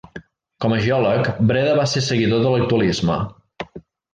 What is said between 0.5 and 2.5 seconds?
Com a geòleg, Breda va ser seguidor